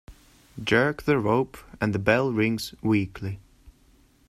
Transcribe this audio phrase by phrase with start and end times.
[0.63, 3.39] Jerk the rope and the bell rings weakly.